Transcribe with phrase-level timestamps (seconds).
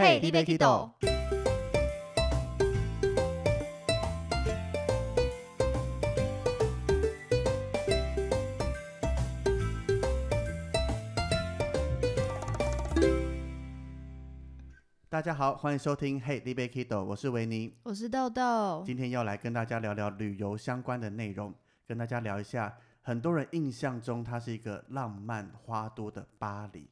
[0.00, 0.90] 嘿你要去倒？
[15.10, 18.82] 大家好，欢迎收听《嘿，你要去倒》，我是维尼，我是豆豆。
[18.86, 21.52] 今天要来跟大家聊聊旅游相关的内容，
[21.86, 26.88] 跟大家聊一下很多人印象中它是一个浪漫花多的巴黎。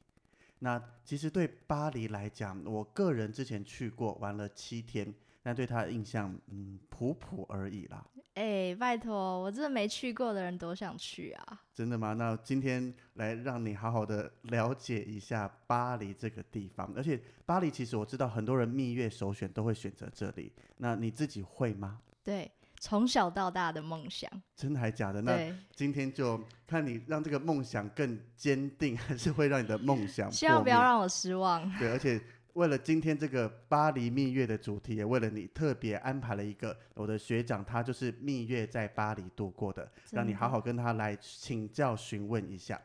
[0.61, 8.05] 那其实对巴黎来讲，我个人之前去过，玩了七天，但对它的印象，嗯，普普而已啦。
[8.35, 11.63] 哎，拜托，我真的没去过的人多想去啊！
[11.75, 12.13] 真的吗？
[12.13, 22.01] 那今天来让你好好的了解一下巴黎这个地方，而且巴黎其实我知道很多人蜜月首选都会选择这里，那你自己会吗？
[22.23, 22.49] 对。
[22.81, 25.21] 从小到大的梦想，真的还假的？
[25.23, 30.31] 那今天就看你让这个梦想更坚定，还是会让你的梦想？
[30.31, 31.69] 希望不要让我失望。
[31.79, 32.21] 对，而且
[32.55, 42.81] 为了今天这个巴黎蜜月的主题，也为了你特别安排了一个我的学长，他就是蜜月在巴黎度过的，让你好好跟他来请教询问一下。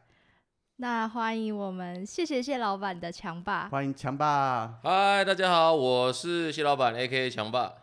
[0.78, 4.80] 那欢迎我们谢谢谢老板的强爸，欢迎强爸。
[4.84, 7.30] 嗨，大家好，我是谢老板 A.K.
[7.30, 7.83] 强爸。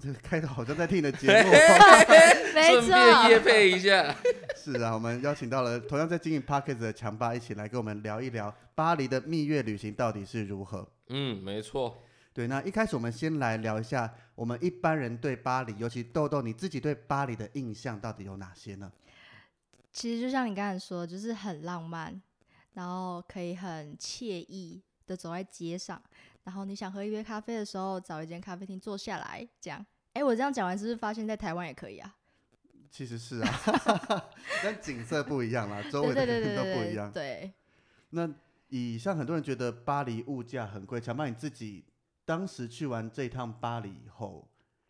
[0.00, 1.52] 这个开头好像在听你的节目，
[2.52, 4.14] 顺便夜配一下。
[4.56, 10.88] 是啊，我们邀请到了同样在经营 Pockets 的强巴，一起来跟我们聊一聊巴黎的蜜月旅行到底是如何。
[11.08, 12.02] 嗯，没错。
[12.32, 18.90] 对，那一开始我们先来聊一下，我们一般人对巴黎，尤其豆豆你自己对巴黎的印象到底有哪些呢？
[19.92, 22.20] 其实就像你刚才说，就是很浪漫，
[22.72, 26.02] 然后可以很惬意的走在街上。
[26.44, 29.84] 然后你想喝一杯咖啡的时候，找一间咖啡厅坐下来，这样。
[30.12, 32.16] 哎，我这样讲完，是不是发现，在台湾也可以啊？
[32.90, 33.50] 其实是啊，
[34.62, 37.10] 但景色不一样啦， 周围的人都不一样。
[37.10, 37.52] 对。
[38.10, 38.32] 那
[38.68, 41.84] 以像很多人觉得巴黎物价很贵，强爸你自己
[42.24, 44.48] 当时去完这趟巴黎以后，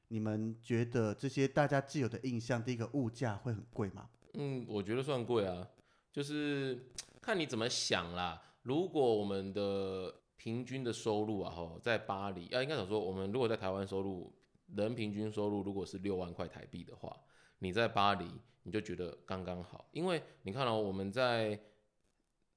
[0.09, 4.09] 你们觉得这些大家既有的印象，第一个物价会很贵吗？
[4.35, 5.67] 嗯，我觉得算贵啊，
[6.13, 6.91] 就是
[7.23, 8.43] 看你怎么想啦。
[8.63, 13.01] 如果我们的平均的收入啊，吼，在巴黎啊，应该怎么说？
[13.01, 14.31] 我们如果在台湾收入，
[14.77, 17.19] 人平均收入如果是六万块台币的话，
[17.61, 18.31] 你在巴黎
[18.63, 21.59] 你就觉得刚刚好，因为你看哦，我们在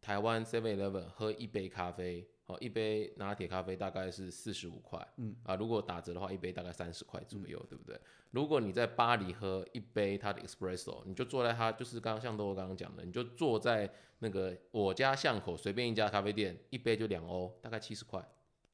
[0.02, 2.28] 台湾 Seven Eleven 喝一杯咖啡。
[2.48, 8.00] 哦，一杯拿铁咖啡大概是四十五块，嗯啊，如果打折的话，一杯大概三十块左右，对不对？
[8.32, 18.26] 如果你在巴黎喝一杯它的 espresso，你就坐在它，就是刚刚像豆豆刚刚讲的，你就坐在那个我家巷口随便一家咖啡店，一杯就两欧，大概七十块，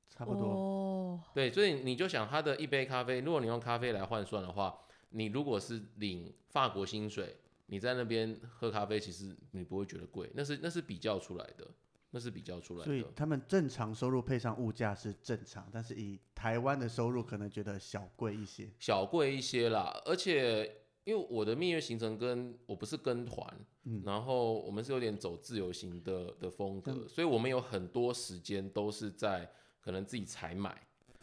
[0.08, 0.46] 差不多。
[0.46, 4.80] 哦，对，所以你就想它的一杯咖啡，如果你用咖啡来换算的话，
[5.10, 7.36] 你如果是领法国薪水，
[7.66, 11.68] 你在那边喝咖啡，其实你不会觉得贵，那是那是比较出来的。
[12.16, 20.00] 那是比较出来的，所以他们正常收入配上物价是正常，但是以台湾的收入可能觉得小贵一些，小贵一些啦。
[20.06, 23.52] 而且因为我的蜜月行程跟我不是跟团，
[23.86, 29.50] 嗯，然后我们是有点走自由行的的风格，所以我们有很多时间都是在
[29.82, 30.80] 可能自己采买。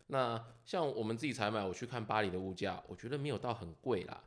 [0.08, 4.20] 那像我们自己采买，我去看巴黎的物价，我觉得没有到很贵啦。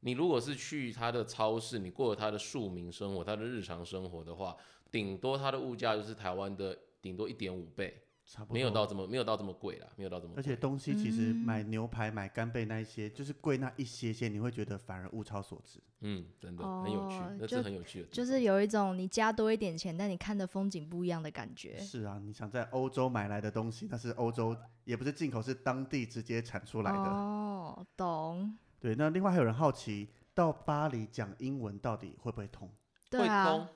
[0.00, 4.54] 你如果是去他的超市，你过了他的庶民生活，他的日常生活的话。
[4.90, 10.34] 顶多它的物价就是台湾的顶多一点五倍，差不多没有到这么没有到这么贵啦，没有到这么。
[10.36, 15.80] 而且东西其实买牛排、买干贝那一些，就是贵那一些些，你会觉得反而物超所值。
[16.02, 18.08] 嗯，真的很有趣，那是很有趣的。
[18.08, 21.78] 就是有一种你加多一点钱，但你看的风景不一样的感觉。
[21.78, 26.98] 是啊，你想在欧洲买来的东西，那是欧洲也不是进口，是当地直接产出来的。
[26.98, 28.56] 哦，懂。
[28.80, 32.70] 对，那另外还有人好奇，到巴黎讲英文到底会不会通？
[33.10, 33.68] 会通。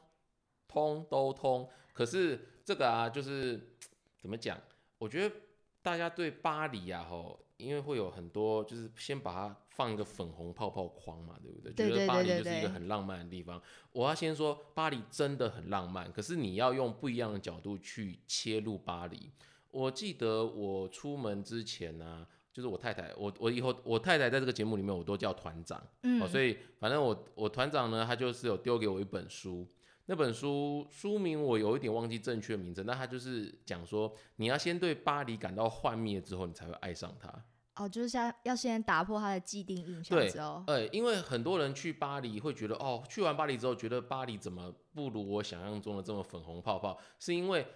[0.69, 3.75] 通都通，可是这个啊，就是
[4.19, 4.61] 怎么讲？
[4.99, 5.35] 我觉得
[5.83, 11.91] 大家对巴黎啊，吼，因为会有很多，就是先把它放一个粉红泡泡框嘛，对不对？
[11.91, 13.61] 觉得巴黎就是一个很浪漫的地方。
[13.93, 19.31] 我要先说，巴黎真的很浪漫，可是你要用不一样的角度去切入巴黎。
[19.71, 29.69] 我记得我出门之前呢，就是我太太，我我以后我太太在这个节目里面我都叫团长，嗯，所以反正我我团长呢，他就是有丢给我一本书。
[30.07, 37.33] 那本书书名我有一点忘记正确名字，那他就是讲说，你要先对巴黎感到幻灭之后，你才会爱上它。
[37.77, 40.63] 哦，就是要要先打破他的既定印象之后。
[40.67, 47.67] 对，因为很多人去巴黎会觉得，哦，去完巴黎之后觉得巴黎怎么不如我想象中的这么粉红泡泡，是因为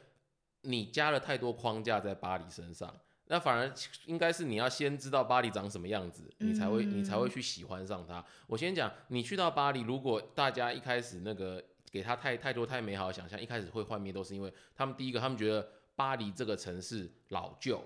[0.60, 2.94] 你加了太多框架在巴黎身上。
[3.24, 3.72] 那反而
[4.04, 8.22] 应该是你要先知道巴黎长什么样子，你才会你才会去喜欢上它。
[8.46, 11.64] 我先讲，你去到巴黎，如果大家一开始那个。
[11.90, 17.82] 给他太太多太美好的想象，一开始会幻灭，都是因为他们第一个，他们觉得巴黎这个城市老旧，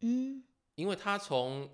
[0.00, 0.42] 嗯，
[0.74, 1.70] 因为它从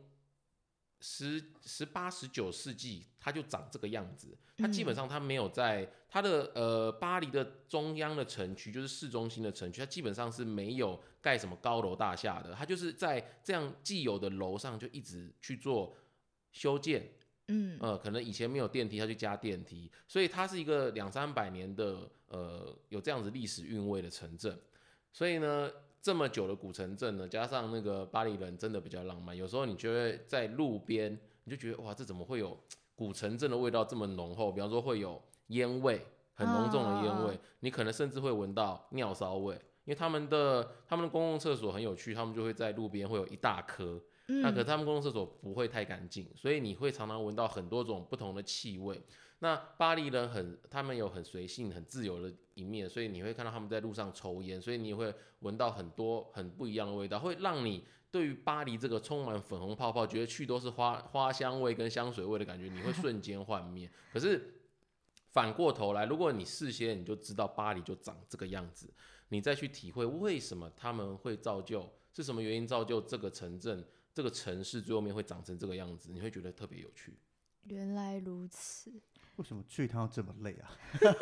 [1.01, 4.37] 十十八、十九世纪，它就长这个样子。
[4.57, 12.55] 它基本上它没有在它的呃巴黎的中央的城区，就是市中心的城区，它基本上是没有盖什么高楼大厦的。
[12.55, 15.97] 它就是在这样既有的楼上就一直去做
[16.53, 17.13] 修建，
[17.49, 24.59] 嗯，呃，可能以前没有电梯，它就加电梯，所以它是一个两三百年的呃有这样子历史韵味的城镇。
[25.13, 25.71] 所以呢，
[26.01, 32.59] 这么久的古城镇呢，加上那个巴黎人真的比较浪漫，有时候你就会在路边，你就觉得哇，这怎么会有
[32.95, 34.51] 古城镇的味道这么浓厚？
[34.51, 36.01] 比方说会有烟味，
[36.33, 39.55] 很浓重的烟味，啊你可能甚至会闻到尿骚味。
[39.85, 49.03] 因为他们的他们的公共厕所很有趣，他们就会在路边会有一大颗，那可是嗯，他们公共厕所不会太干净，所以你会常常闻到很多种不同的气味。
[49.41, 63.91] 那巴黎人很，他们有很随性、很自由的一面，所以你会看到他们在路上抽烟，所以你也会闻到很多很不一样的味道，会让你对于巴黎这个充满粉红泡泡，觉得去都是花花香味跟香水味的感觉，你会瞬间幻灭。
[64.11, 64.55] 可是
[65.33, 68.89] 反过头来，如果你事先你就知道巴黎就长这个样子，
[69.29, 73.85] 你再去体会为什么他们会造就，是什么原因造就这个城镇、
[74.15, 77.13] 这个城市最后面会长成这个样子，你会觉得特别有趣。
[77.65, 78.93] 原来如此。
[79.37, 80.71] 为什么去一趟要这么累啊？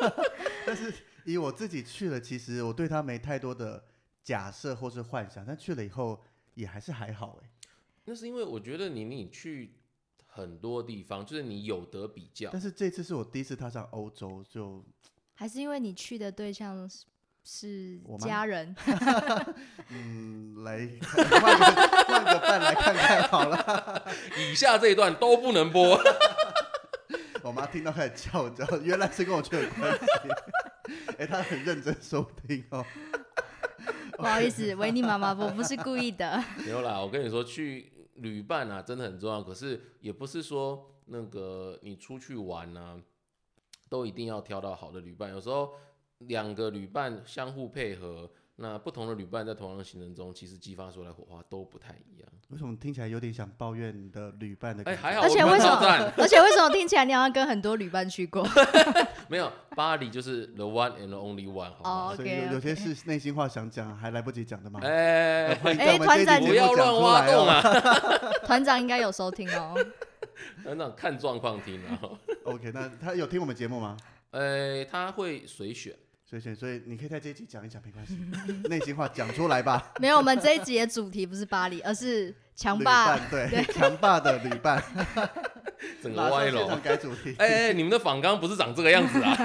[0.67, 0.93] 但是
[1.25, 3.83] 以我自己去了，其实我对他没太多的
[4.23, 6.21] 假设或是幻想，但去了以后
[6.53, 7.49] 也还是还好哎。
[8.05, 9.73] 那是因为我觉得你你去
[10.27, 12.61] 很多地方，就是你有得比较但。
[12.61, 14.85] 是这次是我第一次踏上欧洲，就
[15.33, 16.87] 还是因为你去的对象
[17.43, 18.75] 是家人，
[19.89, 20.87] 嗯，来
[21.41, 21.65] 换个
[22.05, 24.05] 换个伴来看看好了。
[24.39, 25.99] 以下这一段都不能播。
[27.43, 30.05] 我妈听到开始叫，你知道，原来是跟我去有关系。
[31.17, 32.85] 哎、她很认真收听哦。
[34.15, 36.41] 不好意思，维尼妈妈，我不是故意的。
[36.59, 39.43] 没有啦，我跟你说，去旅伴啊，真的很重要。
[39.43, 42.97] 可是也不是说那个你出去玩啊，
[43.89, 45.29] 都一定要挑到好的旅伴。
[45.29, 45.73] 有时候
[46.27, 52.29] 两个旅伴相互配合，那不同的旅伴在同样的行程中，其实激发出来火花都不太一样。
[52.49, 55.01] 为什么听起来有点想抱怨你的旅伴的哎、感觉？
[55.01, 56.13] 还好，而且为什么？
[56.17, 58.47] 而且为什么听起来你好像跟很多旅伴去过？
[59.27, 62.11] 没有，巴黎就是 the one and the only one，好吗？
[62.11, 64.79] 哦所以有有些是内心话想讲，还来不及讲的吗？
[64.83, 67.25] 哎、哎团长不要乱挖。
[67.25, 67.61] 洞啊！
[68.45, 69.73] 团长应该有收听哦。
[70.61, 71.99] 团长看状况听啊。
[72.45, 73.97] OK，那他有听我们节目吗？
[74.31, 75.95] 呃，他会随选。
[76.39, 78.17] 所以，所以你可以在这一集讲一讲，没关系，
[78.69, 79.91] 内心话讲出来吧。
[79.99, 83.15] 没有，我们这一集的主题不是巴黎，而是强旅霸。
[83.17, 84.83] 伴对，强霸的旅伴，
[86.01, 86.59] 整个歪楼。
[86.59, 89.37] 现场改主题，哎、哎，你们的仿纲不是长这个样子啊？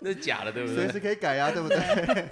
[0.00, 0.84] 那是假的，对不对？
[0.84, 2.28] 随时可以改呀、对不对？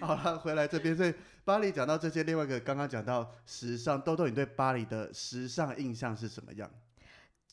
[0.00, 1.12] 好了，回来这边，所以
[1.44, 6.70] 巴黎讲到这些，另外一个刚刚讲到时尚，豆豆，你对巴黎的时尚印象是什么样？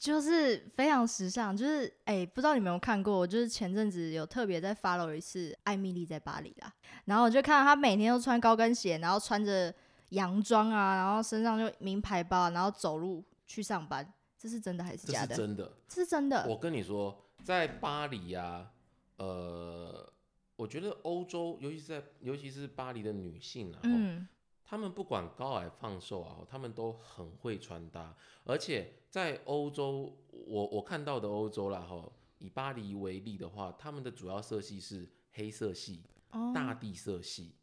[0.04, 3.18] 就是非常时尚，就是哎、不知道你们有没有看过？
[3.18, 6.74] 我就是前阵子有特别在 follow 一次艾米丽在巴黎啦，
[7.06, 9.74] 然后我就看到她每天都穿高跟鞋，然后穿着
[10.10, 14.06] 洋装啊，然后身上就名牌包啊，然后走路去上班，
[14.38, 15.36] 这是真的还是假的？
[15.36, 15.72] 是真的。
[15.88, 16.46] 这是真的。
[16.50, 18.70] 我跟你说，在巴黎呀、
[19.16, 20.12] 呃，
[20.58, 24.28] 我觉得欧洲，尤其是在尤其是巴黎的女性啊，嗯，
[24.74, 36.02] 嗯，她们不管高矮胖瘦啊，他们都很会穿搭，而且在欧洲，我我看到的欧洲啦，哈，以巴黎为例的话，他们的主要色系是黑色系、
[36.32, 37.54] 哦，大地色系，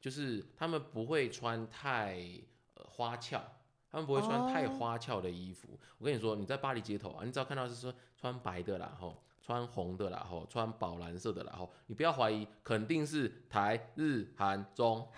[0.00, 2.16] 就是他们不会穿太、
[2.74, 3.42] 呃、花俏，
[3.90, 5.76] 他们不会穿太哦花俏的衣服。
[5.98, 15.08] 我跟你说，你在巴黎街头啊，你只要看到是说穿白的啦，吼，穿红的啦，吼，穿宝蓝色的啦，吼，你不要怀疑，肯定是台日韩中。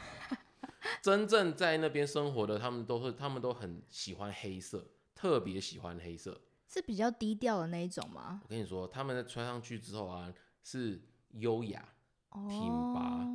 [1.01, 4.85] 真正在那边生活的，他们都是，他们都很喜欢黑色，
[5.15, 6.41] 特别喜欢黑色。
[6.69, 8.41] 是比较低调的那一种吗？
[8.43, 10.33] 我跟你说，他们在穿上去之后啊，
[10.63, 11.01] 是
[11.33, 11.87] 优雅，
[12.31, 13.27] 哦，挺拔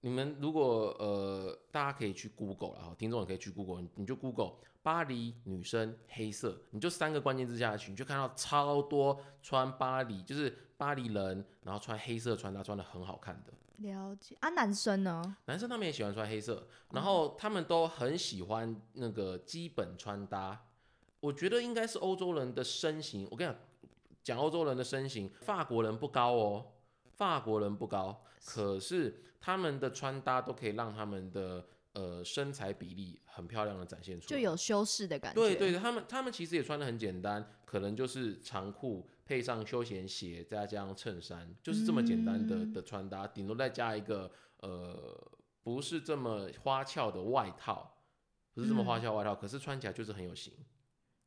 [0.00, 13.52] 你们如果呃，大家可以去 Google 然后听众也可以去 Google，你你就 Google 巴黎女生黑色，你就三个关键字下去，你就看到超多穿巴黎，就是巴黎人，然后穿黑色穿搭穿的很好看的。
[13.78, 15.36] 了解啊，男生呢？
[15.46, 20.66] 男生他们也喜欢穿黑色，然后他们都很喜欢那个基本穿搭。
[21.20, 23.26] 我觉得应该是欧洲人的身形。
[23.30, 23.52] 我跟你
[24.22, 26.66] 讲，讲欧洲人的身形，法国人不高哦，
[27.14, 35.40] 法国人不高，可是他们的穿搭都可以让他们的呃身材比例很漂亮的展现出来，就有修饰的感觉。
[35.40, 45.32] 对对，他们他们其实也穿的很简单，可能就是长裤配上休闲鞋，再加上衬衫，就是这么简单的、嗯的穿搭，顶多再加一个呃
[45.62, 48.02] 不是这么花俏的外套，
[48.52, 50.52] 不是这么花嗯俏外套，可是穿起来就是很有型。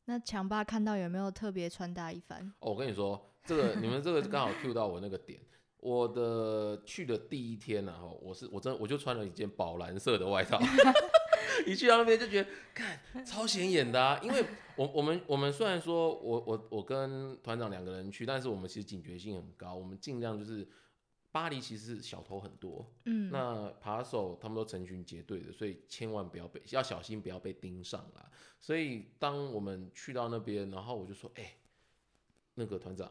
[0.06, 2.54] 那强爸看到有没有特别穿搭一番？
[2.60, 5.42] 哦，我跟你说，这个你们这个刚好 cue 到我那个点。
[5.88, 10.60] 我的去的第一天呢、啊，吼我是我真的我就穿了一件宝蓝色的外套，
[11.66, 14.20] 一去到那边就觉得，看超显眼的啊！
[14.22, 14.44] 因为
[14.76, 20.68] 我我们我们虽然说我我我跟团长两个人去，但是我们其实警觉性很高，我们尽量就是
[21.32, 28.30] 巴黎其实小偷很多，嗯，那扒手他们都成群结队的，所以千万不要被要小心，不要被盯上啦。
[28.60, 31.54] 所以当我们去到那边，然后我就说：“哎、
[32.56, 33.10] 那个团长，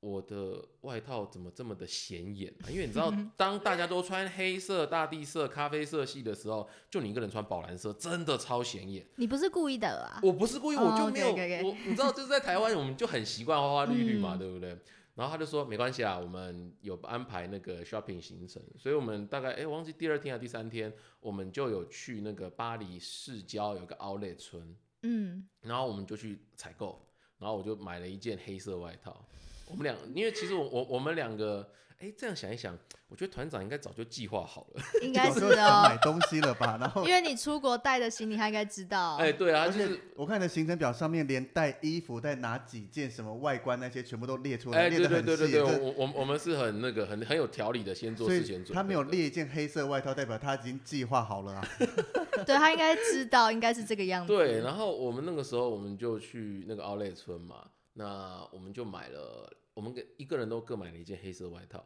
[0.00, 2.70] 我的外套怎么这么的显眼啊？
[2.70, 9.06] 因为你知道，当大家都穿黑色、大地色、咖啡色系的时候，就你一个人穿宝蓝色，真的超显眼。
[9.16, 10.18] 你不是故意的啊？
[10.22, 11.28] 我不是故意，哦我就没有、
[11.66, 14.78] 我，你知道，就是在台湾，我们就很习惯花花绿绿嘛，嗯对不对？
[15.16, 27.06] 然后他就说没关系啊，我们有安排那个 shopping 行程，所以我们大概哎、忘记第二天还是第三天，我们就有去那个巴黎市郊有个 outlet 村，嗯，然后我们就去采购，
[27.38, 29.22] 然后我就买了一件黑色外套。
[29.70, 32.76] 我们两，因为其实我我我们两个，哎、这样想一想，
[33.08, 34.82] 我觉得团长应该早就计划好了。
[35.02, 36.76] 应该是哦买，东西了吧？
[36.80, 39.16] 然后因为你出国带的行李，他应该知道。
[39.16, 45.26] 哎、对啊，而且就是我看你的行程表上面，连带衣服、带哪几件、什么外观那些，全部都列出来，哎、对列的很细。
[45.26, 48.72] 对对对对，这我我我们是很那个很很有条理的，先做事前准备的。
[48.72, 51.68] 以他没有列一件黑色外套，代表他已经计划好了啊。
[52.46, 54.32] 对他应该知道，应该是这个样子。
[54.32, 61.84] 对，然后我们那个时候我们就去那个奥莱村嘛，那我们就买了，我们给一个人都各买了一件黑色外套，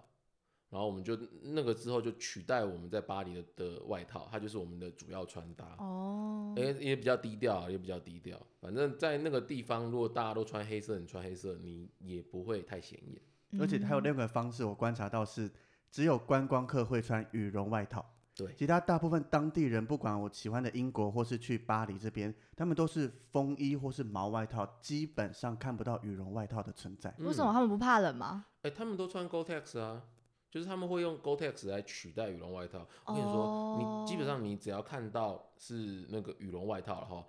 [0.70, 5.76] 然后我们就那个之后就取代我们在巴黎的的外套，它就是我们的主要穿搭。
[5.78, 8.40] 哦，也也比较低调啊，也比较低调。
[8.60, 13.20] 反正，在那个地方，如果大家都穿黑色，你穿黑色，你也不会太显眼。
[13.60, 15.50] 而且还有嗯另一个方式，我观察到是
[15.90, 18.13] 只有观光客会穿羽绒外套。
[18.36, 27.14] 对其他大部分当地人，不管我喜欢的英国或是去巴黎这边，他们都是风衣或是毛外套，基本上看不到羽绒外套的存在。
[27.18, 28.46] 为什么他们不怕冷吗？
[28.62, 30.02] 哎、他们都穿 Gore-Tex 啊，
[30.50, 32.86] 就是他们会用 Gore-Tex 来取代羽绒外套。
[33.04, 37.24] 我跟你说，你基本上你只要看到是那个羽绒外套了哈，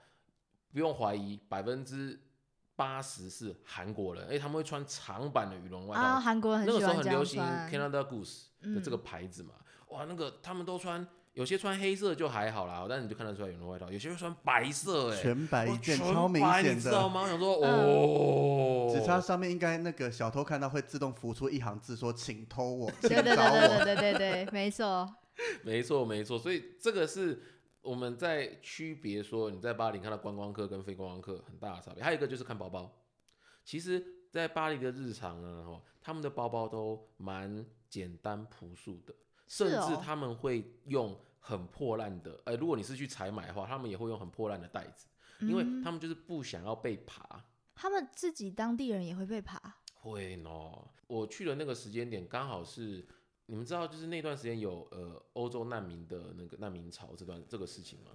[0.71, 2.19] 不用怀疑，百分之
[2.75, 6.01] 八十是韩国人，哎、他们会穿长版的羽绒外套。
[6.01, 7.41] 啊，韩国人很那个时候很流行。
[7.41, 9.53] Canada Goose 的这个嗯牌子嘛，
[9.95, 16.75] 哇，那个他们都穿，有些穿黑色就还好啦，但是你就看得出来有人外套，有些会穿白色、哎，全白一哇件，全超明白显的。
[16.75, 17.21] 你知道吗？
[17.21, 23.83] 我想说，嗯哦，只差上面应该那个小偷看到会自动浮出一行字说：“请偷我，请对对找我。
[23.85, 25.15] 对对对对对，没错。
[25.63, 27.41] 没错没错，所以这个是
[27.81, 32.03] 我们在区别说你在巴黎看到观光客跟非观光客很大的差别。
[32.03, 32.89] 还有一个就是看包包，
[33.65, 39.13] 其实，在巴黎的日常呢，哦，他们的包包都蛮简单朴素的，
[39.47, 45.07] 甚至他们会用很破烂的，呃，如果你是去采买的话，他们也会用很破烂的袋子，
[45.41, 47.43] 因为嗯他们就是不想要被爬。
[47.75, 49.59] 他们自己当地人也会被爬。
[49.93, 50.49] 会呢，
[51.07, 53.05] 我去的那个时间点刚好是，
[53.47, 58.11] 你们知道，就是那段时间有呃欧洲难民的那个难民潮这段这个事情吗？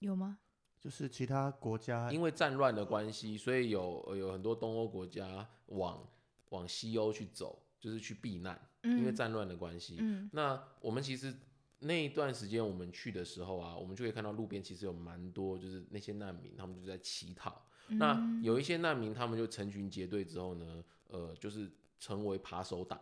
[0.00, 0.38] 有吗？
[0.80, 6.04] 就是其他国家因为战乱的关系，所以有呃有很多东欧国家往
[6.48, 9.96] 往西欧去走，就是去避难，因为嗯战乱的关系。
[9.98, 11.34] 嗯那我们其实
[11.80, 17.66] 那一段时间我们去的时候啊，我们就可以看到路边其实有蛮多就是那些难民，他们就在乞讨。
[17.88, 23.00] 那嗯有一些难民，他们就成群结队之后呢，呃，就是成为扒手党。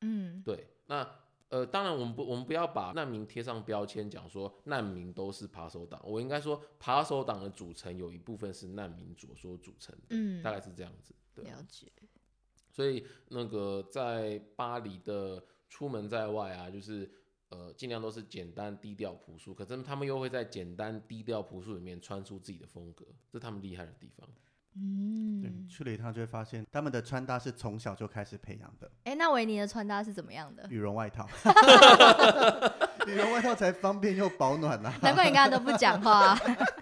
[0.00, 1.06] 嗯对，那
[1.50, 6.00] 呃，当然我们不，我们不要把难民贴上标签，讲说难民都是扒手党。
[6.02, 11.14] 我应该说，扒手党的组成有一部分是难民所所组成的，嗯，大概是这样子。
[11.34, 11.92] 对，了解。
[12.72, 17.08] 所以那个在巴黎的出门在外啊，就是
[17.50, 24.26] 呃，尽量都是简单低调朴素，可是他们又会在简单低调朴素里面穿出自己的风格，这是他们厉害的地方。
[24.72, 28.90] 对嗯，去了一趟就会发现，他们的穿搭是从小就开始培养的。
[29.04, 30.66] 哎，那维尼的穿搭是怎么样的？
[30.70, 31.28] 羽绒外套，
[33.06, 36.34] 羽绒外套才方便又保暖啦、难怪你刚刚都不讲话。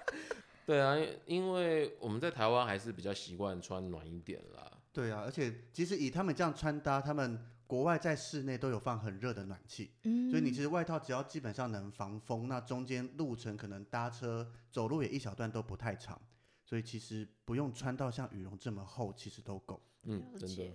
[0.65, 4.70] 对啊，因因为我们在台湾还是比较习惯穿暖一点啦。
[4.93, 16.21] 对啊，而且其实以他们这样穿搭，他们国外在室内都有放很热的暖气，嗯，所以你其实外套只要基本上能防风，那中间路程可能搭车、走路也一小段都不太长，
[16.65, 19.81] 所以其实不用穿到像羽绒这么厚，其实都够。
[20.03, 20.73] 嗯，了真的。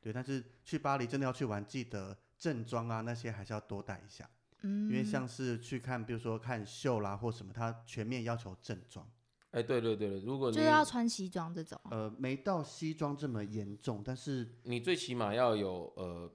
[0.00, 9.04] 对，但是去巴黎真的要去玩，记得正装啊那些还是要多带一下，嗯，因为像是去看，比如说看秀啦或什么，它全面要求正装。
[9.54, 11.80] 哎、对对对对，如果你就是要穿西装这种。
[11.90, 16.30] 呃，没到西装这么严重，但是你最起码要有呃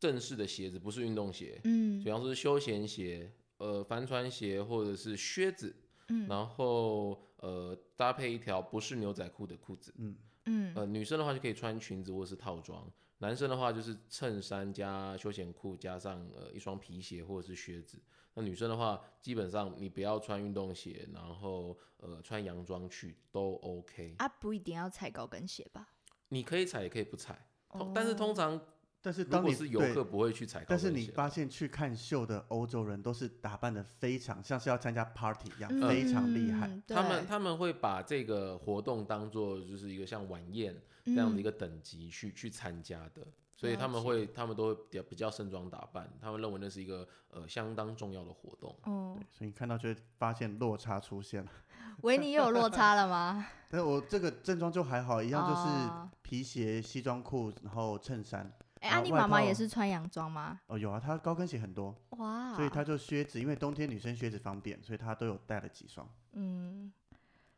[0.00, 5.74] 正式的鞋子，不是运动鞋，嗯比方说是休闲鞋、呃帆船鞋或者是靴子，
[6.08, 9.94] 嗯然后呃搭配一条不是牛仔裤的裤子。
[9.98, 18.02] 嗯，嗯呃，女生的话就可以穿裙子或是套装，男生的话就是衬衫加休闲裤加上呃一双皮鞋或者是靴子。
[18.34, 24.14] 那女生的话，基本上你不要穿运动鞋，然后呃穿洋装去都 OK。
[24.18, 25.88] 啊，不一定要踩高跟鞋吧？
[26.28, 28.60] 你可以踩也可以不踩，通但是通哦常
[29.06, 30.76] 但是当你如果是游客不会去采购但。
[30.76, 36.68] 是你发现去看秀的欧洲人都是打扮的非常像是要参加 party 一样，嗯非常厉害。
[36.88, 48.76] 他们他们会把这个活动当做就是一个像晚宴这样的一嗯个等级去、去参加的，所以他们会他们都会比较比较盛装打扮，他们认为那是一个呃相当重要的活动。
[48.86, 51.50] 哦，所以你看到就会发现落差出现了。
[52.02, 53.46] 维尼也有落差了吗？
[53.70, 58.52] 但是我这个正装就还好，一样就是哦皮鞋、西装裤，然后衬衫。
[58.86, 60.60] 哎，然后外啊，你妈妈也是穿洋装吗？
[60.66, 66.92] 哦，有啊，她高跟鞋很多，哇，所以她就靴子，因为冬天女生靴子方便，所以她都有带了几双，嗯，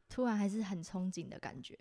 [0.08, 1.78] 突然还是很憧憬的感觉。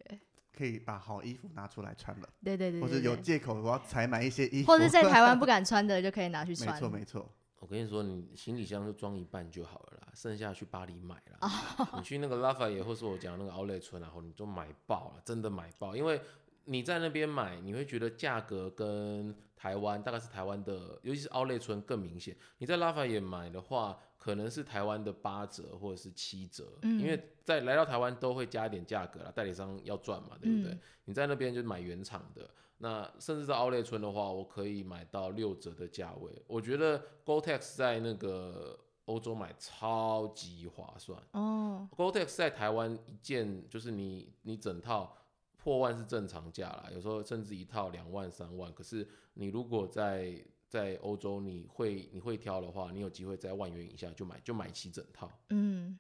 [0.58, 6.82] 可以把好衣服拿出来穿了，对对对或者有借口我要采买一些衣服，或者在台湾不 敢穿的就可以拿去穿没穿。
[6.82, 11.38] 错没错，我跟你说，你行李箱就装一半就好了啦，剩下去巴黎买啦。
[11.42, 16.20] 哦你去那个拉法也，或是我讲那个奥莱村，然后你就买爆了，真的买爆，因为
[16.68, 22.36] 你在那边买，你会觉得价格跟台湾大概是台湾的，尤其是奥莱村更明显。
[22.60, 30.72] 你在拉法也买的话，可能是台湾的八折或者是七折，嗯因为在来到台湾都会加一点价格啦，代理商要赚嘛，对不对？
[30.74, 36.32] 嗯你在那边就买原厂的，那甚至在奥莱村的话，我可以买到六折的价位。
[36.48, 41.18] 我觉得 Gore-Tex 在那个欧洲买超级划算。
[41.32, 45.16] 哦，Gore-Tex 在台湾一件就是你你整套
[45.58, 48.72] 破万是正常价啦，有时候甚至一套两万三万。
[48.74, 50.34] 可是你如果在
[50.68, 55.30] 在欧洲你会你会挑的话，你有机会在万元以下就买就买齐整套。
[55.50, 55.98] 嗯，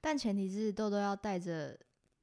[0.00, 1.76] 但前提是豆豆要带着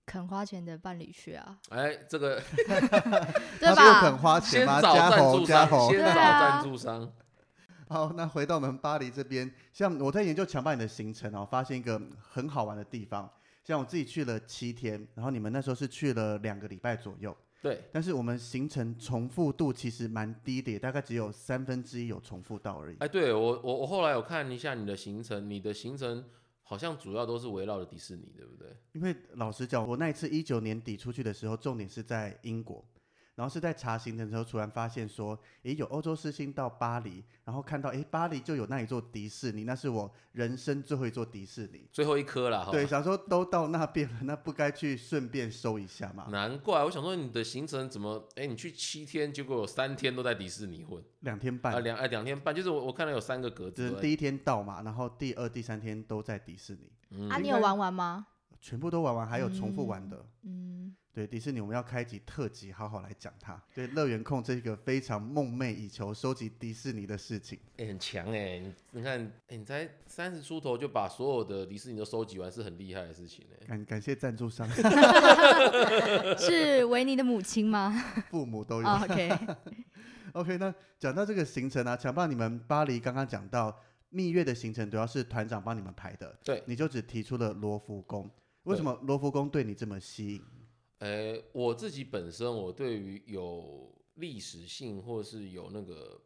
[0.05, 4.17] 肯花钱的伴侣去啊，哎，这个 对她不又肯？
[4.17, 4.79] 花钱吗？
[4.79, 5.89] 先找加赞助商，猴加猴。
[5.91, 7.13] 先找对啊赞助商。
[7.87, 13.31] 好，那回到我们巴黎这边，像我在研究强巴你的行程哦，发现一个很好玩的地方。
[13.65, 22.97] 像我自己去了七天，然后你们那时候是去了两个礼拜左右，对，但是我们行程重复度其实蛮低的，大概只有三分之一有重复到而已。
[22.99, 26.23] 哎，对我我我后来有看一下你的行程，你的行程
[26.61, 28.67] 好像主要都是围绕着迪士尼，对不对？
[28.93, 32.85] 因为老实讲，我那一次一九年底出去的时候，重点是在英国，
[33.35, 41.85] 然后是在查行程的时候，突然发现说，诶，有欧洲之星到巴黎，然后看到诶，巴黎就有那一座迪士尼，那是我人生最后一座迪士尼。
[41.91, 42.71] 最后一颗了，哈。
[42.71, 46.27] 对，想说都到那边了，那不该去顺便收一下嘛？
[46.31, 58.27] 难怪我想说你的行程怎么，哎，你去七天，结果有三天都在迪士尼混，啊两天半啊，两哎两天半，就是我我看到有三个格子，就是第一天到嘛，然后第二、第三天都在迪士尼，嗯啊，你有玩完吗？
[58.61, 60.25] 全部都玩完，还有重复玩的。
[60.43, 63.57] 嗯，对，迪士尼我们要开集特辑，好好来讲它。
[63.73, 67.57] 对，乐园控这个非常梦寐以求收集迪士尼的事情。
[67.77, 73.65] 哎很强哎，你你看，哎你才三十出头就把所有的迪士尼都收集完，是很厉害的事情哎。
[73.65, 74.69] 感感谢赞助商
[76.37, 77.93] 是维尼的母亲吗？
[78.29, 78.87] 父母都有。
[78.91, 83.73] 哦 OK，OK，那讲到这个行程啊，强爸，你们巴黎刚刚讲到
[84.09, 88.29] 蜜月的行程，主要是团长帮你们排的，对，你就只提出了罗浮宫。
[88.63, 90.43] 为什么罗浮宫对你这么吸引？
[90.99, 96.21] 呃，我自己本身我对于有历史性或是有那个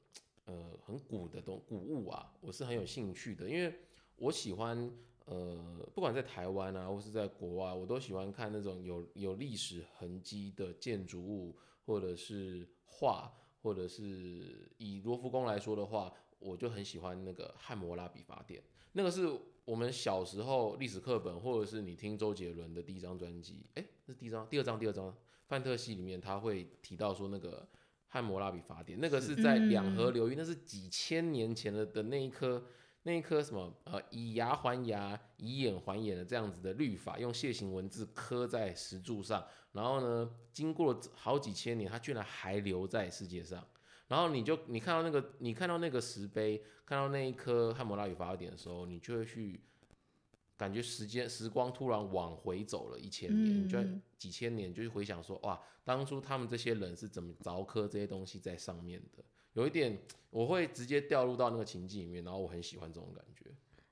[0.46, 3.74] 呃很古的东古物啊，我是很有兴趣的，因为
[4.16, 4.92] 我喜欢
[5.26, 19.28] 呃不管在台湾啊或是在国外，我都喜欢看那种有有历史痕迹的建筑物或者是画，或者是以罗浮宫来说的话，我就很喜欢那个汉谟拉比法典，那个是
[19.70, 27.70] 我们小时候历史课本，或者是你听周杰伦的第一张专辑，哎、那是第一张、第二张、第二张范特西里面，他会提到说那个
[28.08, 32.66] 汉谟拉比法典，那个是在两河流域，那是几千年前的的那一颗
[33.04, 43.64] 那一颗什么呃以牙还牙，以眼还眼的这样子的律法，用楔形文字刻在石柱上，然后呢，经过了好几千年，它居然还留在世界上。
[44.10, 49.62] 然后你就你看到那个你看到那个石碑，看到那一颗汉谟拉比法典的时候，你就会去
[50.58, 53.78] 感觉时间时光突然往回走了一千年，你就
[54.17, 59.98] 几千年，就去回想说哇，当初他们这些人是怎么凿刻这些东西在上面的，有一点
[60.32, 63.45] 我会直接掉入到那个情境里面，然后我很喜欢这种感觉。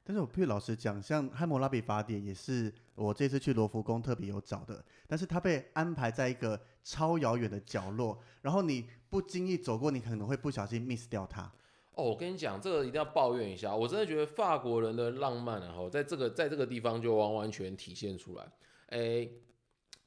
[0.03, 11.52] 但是我必须老实讲，像汉谟拉比法典也是我这次去罗浮宫特别有找的，但是它被安排在一个超遥远的角落，然后你不经意走过，你可能会不小心 miss 掉它。
[11.93, 18.52] 哦，我跟你讲，这个一定要抱怨一下，我真的觉得法国人的浪漫然后在这个在这个地方就完完全体现出来。
[18.89, 19.28] 哎，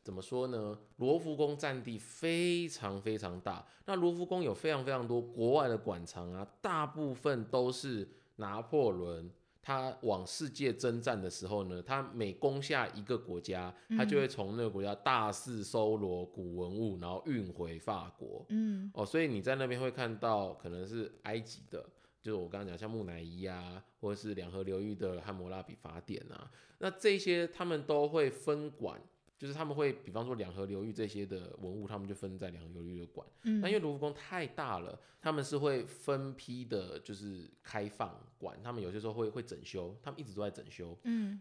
[0.02, 0.78] 怎么说呢？
[0.96, 9.30] 罗浮宫占地非常非常大，那罗浮宫有非常非常多国外的馆藏啊，大部分都是拿破仑。
[9.70, 18.44] 他往世界征战的时候呢，他每攻下一个国家，他就会从那个国家大肆搜罗古文物，然后运回法国。
[18.48, 21.88] 嗯，哦，所以你在那边会看到可能是埃及的，
[22.20, 29.00] 就是我刚刚讲像木乃伊啊，或者是两河流域的汉谟拉比法典啊，那这些他们都会分管。
[29.40, 33.26] 就是他们会，比方说两河流域这些的文物，他们就分在两河流域的馆。
[33.44, 38.60] 嗯，那因为卢浮宫太大了，他们是会分批的，就是开放馆。
[38.62, 40.94] 他们有些时候会会整修，他们一直都在整修。
[41.04, 41.40] 嗯，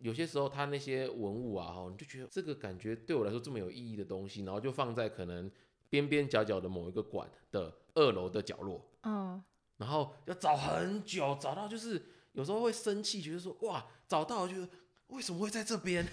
[0.00, 5.50] 有些时候他那些文物啊，哈，你就觉得这个感觉对我来说这么有意义的东西，然后就放在可能
[5.88, 8.86] 边边角角的某一个馆的二楼的角落。
[9.04, 9.42] 嗯，
[9.78, 14.68] 然后要找很久，找到就是有时候会生气，觉得说哇，找到就是
[15.06, 16.06] 为什么会在这边？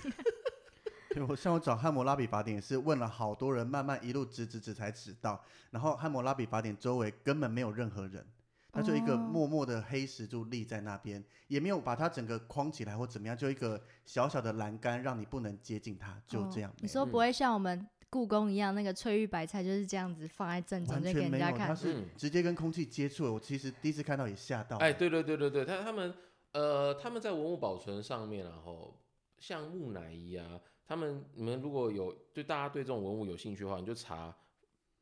[1.26, 5.42] 我像我找汉谟拉比法典也是问了好多人，慢慢一路指指指才指到。
[5.72, 8.26] 然后汉谟拉比法典周围根本没有任何人，
[8.72, 16.74] 它就一个默默的黑石柱立在那边，也没有把它整个框起来或怎么样，就一个小小的栏杆让你不能接近它，就这样。
[16.80, 23.34] 你说不会像我们故宫一样，那个翠玉白菜就是这样子放在正中间给人家看，它是直接跟空气接触。
[23.34, 24.78] 我其实第一次看到也吓到。
[24.78, 26.14] 哎，对对对对对，他他们
[26.54, 29.00] 呃他们在文物保存上面，然后
[29.40, 30.60] 像木乃伊啊。
[30.88, 34.34] 他们，你们如果有对大家对这种文物有兴趣的话，你就查，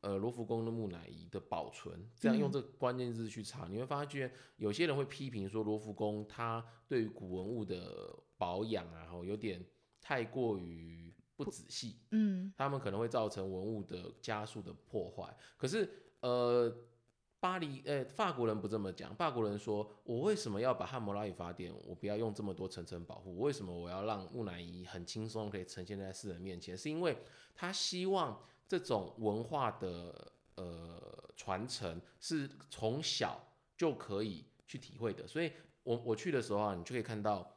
[0.00, 9.64] 呃，罗浮宫的木乃伊的保存，这样用这个关键字去查，你会发现有些人会批评说罗浮宫它对于古文物的保养啊，后有点
[10.00, 15.36] 太过于不仔细，嗯，他们可能会造成文物的加速的破坏。
[15.56, 15.88] 可是，
[16.20, 16.76] 呃。
[17.38, 19.14] 巴黎，呃，法国人不这么讲。
[19.14, 23.38] 法国人说：“我为什么要把汉谟拉比法典，我不要用这么多层层保护？
[23.38, 26.76] 为什么我要让木乃伊很轻松可以呈现在世人面前？
[26.76, 27.16] 是因为
[27.54, 33.38] 他希望这种文化的呃传承是从小
[33.76, 35.26] 就可以去体会的。
[35.26, 37.48] 所以，我我去的时候啊，你就可以看到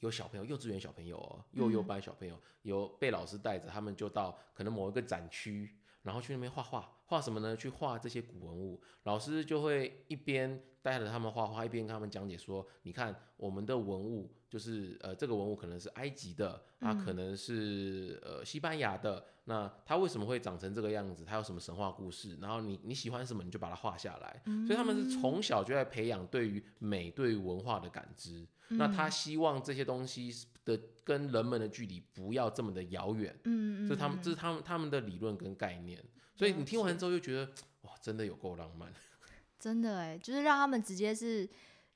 [0.00, 7.56] 有小朋友，幼稚园小朋友哦，幼幼班小朋友，有被老师带着，他们就到可能某一个展区。”然后去那边画画，画什么呢？
[7.56, 8.80] 去画这些古文物。
[9.02, 19.24] 老师就会一边带着他们画画，一边跟他们讲解说：“你看，我们的文物就是呃，这个文物可能是埃及的，它可能是呃西班牙的。
[19.46, 21.24] 那它为什么会长成这个样子？
[21.24, 22.38] 它有什么神话故事？
[22.40, 24.40] 然后你你喜欢什么，你就把它画下来。
[24.64, 28.46] 所以他们是从小就在培养对于美、对于文化的感知。
[28.68, 30.32] 那他希望这些东西
[30.64, 33.36] 的跟人们的距离不要这么的遥远。
[33.42, 36.00] 嗯嗯，这是他们这是他们他们的理论跟概念。
[36.40, 37.44] 所以你听完之后就觉得
[37.82, 38.90] 哇，真的有够浪漫。
[39.60, 41.46] 真的哎，就是让他们直接是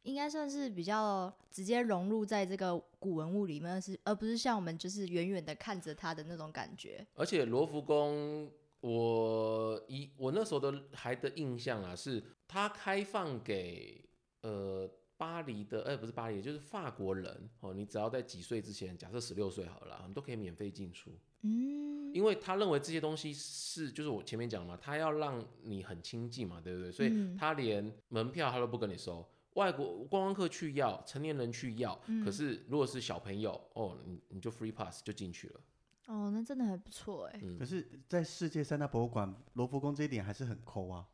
[0.02, 7.06] 应该算是比较直接融入在这个古文物里面，是而不是像我们就是远远的看着它的那种感觉。
[7.14, 14.04] 而且罗浮宫，我一我那时候的还的印象啊，是它开放给
[14.42, 14.86] 呃。
[15.16, 17.72] 巴黎的，哎，不是巴黎，就是法国人哦。
[17.72, 21.12] 你只要在几岁之前，假设十六岁好了，你都可以免费进出。
[21.46, 26.90] 嗯，因为他认为这些东西是，就是我前面讲嘛，他要让你很亲近嘛，对不对？
[26.90, 29.26] 所以他连门票他都不跟你收。
[29.54, 35.60] 外国观光客去要，成年人去要，可是如果是小朋友，哦，你你就 free pass 就进去了。
[36.06, 37.40] 哦，那真的还不错哎。
[37.58, 41.06] 可是，在世界三大博物馆，罗浮宫这一点还是很抠啊。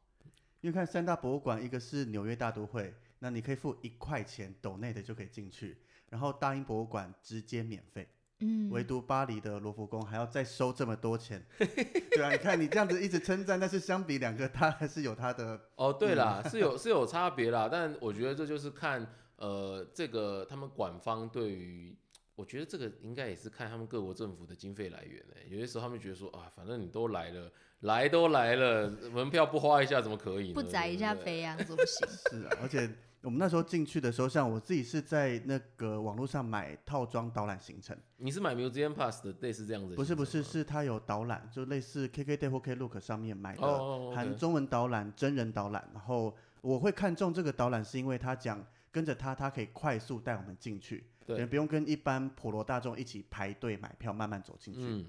[0.60, 2.94] 因为看三大博物馆，一个是纽约大都会。
[3.18, 5.76] 那你可以付一块钱，斗内的就可以进去，
[6.08, 8.08] 然后大英博物馆直接免费，
[8.40, 21.96] 嗯，唯独巴黎的罗浮宫还要再收这么多钱， 对啊，你看你这样子一直称赞，但是相比两个，它还是有它的哦，对啦，是有是有差别啦， 但我觉得这就是看呃这个他们管方对于，
[22.34, 27.50] 我觉得这个应该也是看他们各国政府的经费来源诶，有些时候他们觉得说啊，反正你都来了。
[27.80, 30.52] 来都来了，门票不花一下怎么可以？
[30.52, 32.06] 不宰一下肥羊怎么行？
[32.30, 32.86] 是啊，而且
[33.22, 37.96] 我们那时候进去的时候，像我自己是在那个网络上买套装导览行程。
[38.16, 39.94] 你是买 Museum Pass 的，类似这样子？
[39.94, 45.86] 不是不是，是它有导览，就类似 KKday 或 Klook 上面买的，含中文导览、真人导览。
[45.92, 54.80] 然后我会看中这个导览，是因为他讲跟着他，他可以快速带我们进去，对，不用跟一般普罗大众一起排队买票，慢慢走进去。
[54.82, 55.06] 嗯。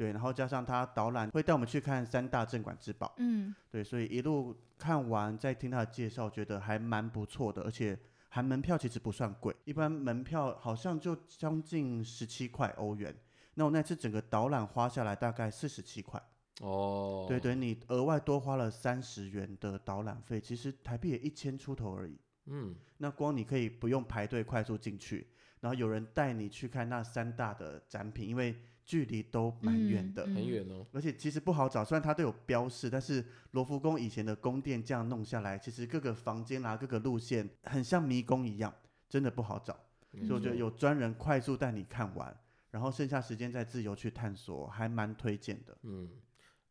[0.00, 7.98] 对，然后加上他导览会带我们去看三大镇馆之宝，嗯，对，所以一路看完再听他的介绍，觉得还蛮不错的，而且
[8.30, 13.14] 含门票其实不算贵，一般门票好像就将近十七块欧元，
[13.52, 16.18] 那我那次整个导览花下来大概四十七块。
[16.62, 22.18] 哦，对对，你额外多花了三十元的导览费，其实台币也一千出头而已。
[22.46, 25.26] 嗯，那光你可以不用排队快速进去，
[25.60, 28.58] 然后有人带你去看那三大的展品，因为
[28.90, 30.84] 距离都蛮远的，嗯很远哦。
[30.90, 31.84] 而且其实不好找。
[31.84, 38.74] 虽然它都有标示，但是罗浮宫以前的宫殿这样弄下来，其实各个房间啊、各个路线很像迷宫一样，
[39.08, 39.78] 真的不好找。
[40.26, 42.36] 所以我觉得有专人快速带你看完，
[42.72, 45.78] 然后剩下时间再自由去探索，还蛮推荐的。
[45.82, 46.10] 嗯，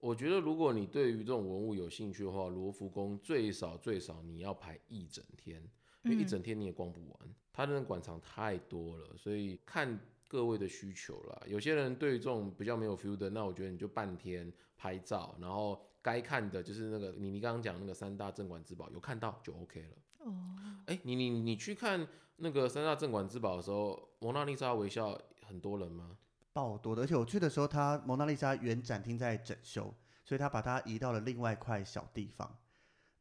[0.02, 5.64] 我觉得如果你对于这种文物有兴趣的话，罗浮宫最少最少你要排一整天，
[6.04, 7.20] 因为一嗯整天你也逛不完，
[7.54, 9.98] 它的馆藏太多了，所以看
[10.30, 11.42] 各位的需求啦。
[11.48, 19.98] 有些人对于这种比较没有 feel 的，那我觉得你就半天拍照，然后该看的就是那个你你刚刚讲那个三大镇馆之宝有看到就 OK 了。
[20.20, 26.16] 哦，哎、你你你去看那个三大镇馆之宝的时候，蒙娜丽莎微笑很多人吗？
[26.54, 32.58] 爆多的，而且我去的时候，它蒙娜丽莎原展厅在整修，所以他把它移到了另外一块小地方。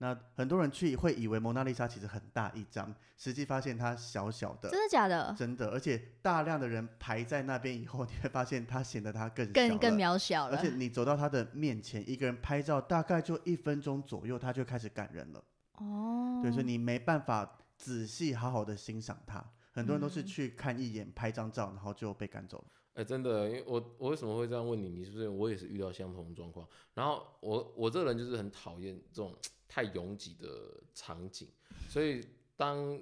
[0.01, 5.35] 那很多人去会以为蒙娜丽莎其实很大一张，实际发现它小小的，真的假的？
[5.37, 10.69] 真的，而且大量的人排在那边以后，你会发现它显得它更小更更渺小了而且。
[10.77, 15.43] 你走到它的面前，一个人拍照大概就一分钟左右，它就开始赶人了。
[15.79, 19.45] 哦，对，所以你没办法仔细好好的欣赏它。
[19.73, 22.65] 很多人都是嗯去看一眼、拍张照，然后就被赶走了。
[22.99, 24.89] 哎、真的，因为我我为什么会这样问你？
[24.89, 26.67] 你是不是我也是遇到相同的状况？
[26.95, 29.33] 然后我我这个人就是很讨厌这种
[29.69, 31.47] 太拥挤的场景，
[31.89, 33.01] 所以当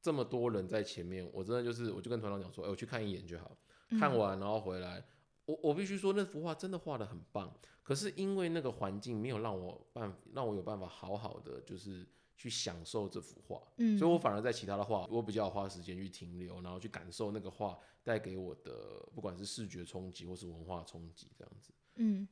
[0.00, 3.50] 这么多人在前面，我真的就是我就跟团长讲说，哎、我去看一眼就好，
[3.98, 5.04] 看嗯完然后回来。
[5.44, 7.52] 我我必须说那幅画真的画的很棒，
[7.82, 12.06] 可是因为那个环境没有让我办让我有办法好好的就是
[12.42, 18.72] 去享受这幅画，嗯，所以我反而在其他的画，我比较花时间去停留，然后去感受那个画带给我的，
[19.14, 21.70] 不管是视觉冲击或是文化冲击，这样子。
[21.94, 22.26] 嗯，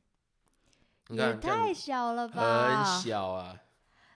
[1.07, 2.83] 你也看，这样太小了吧？
[2.83, 3.57] 很小啊，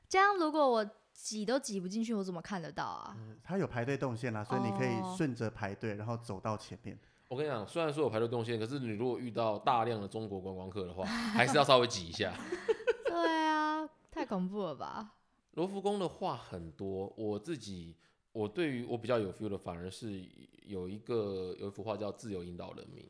[0.10, 3.16] 这样如果我挤都挤不进去，我怎么看得到啊？
[3.18, 7.00] 嗯，它有排队动线啦，所以你可哦以顺着排队，然后走到前面。
[7.30, 12.34] 我跟你讲，虽然说有排队动线，可是你如果遇到大量的中国观光客的话，还是要稍微挤一下。
[13.08, 15.14] 对啊，太恐怖了吧？
[15.56, 17.96] 罗浮宫的画很多，我自己
[18.32, 20.24] 我对于我比较有 feel 的，反而是
[20.66, 23.04] 有一个有一幅画叫《自由引导人民》，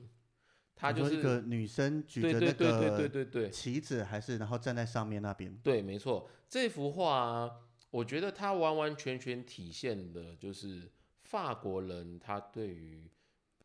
[0.75, 5.55] 它就是个女生举对着那对对对对个对对旗子，还是然后站在上面那边。
[5.63, 7.51] 对，没错，这幅画、啊，
[7.89, 10.91] 我觉得它完完全全体现的就是
[11.23, 13.09] 法国人他对于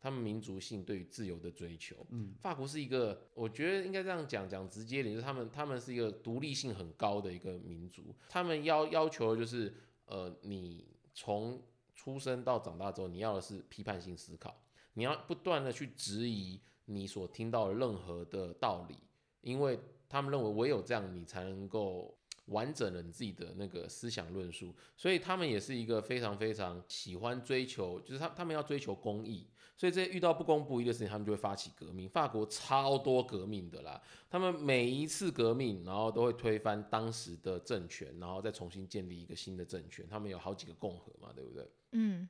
[0.00, 1.94] 他们民族性对于自由的追求。
[2.08, 9.74] 嗯，法国是一个，我觉得应该这样讲，讲直接点，就是他们他们是一个独立性很高的一个民族，他们要要求的就是，
[10.06, 11.62] 呃，你从
[11.94, 14.62] 出生到长大之后，你要的是批判性思考，
[14.94, 18.96] 你要不断的去质疑你所听到的任何的道理，
[19.42, 22.16] 因为他们认为唯有这样，你才能够
[22.50, 32.08] 完整了你自己的那个思想论述，所以他们也是一个非常非常喜欢追求，就是他他们要追求公义，所以这些遇到不公不义的事情，他们就会发起革命。
[32.08, 40.06] 法国超多革命的啦，他们每一次革命，然后都会推翻当时的政权，然后再重新建立一个新的政权。
[40.08, 41.66] 他们有好几个共和嘛，对不对？
[41.92, 42.28] 嗯，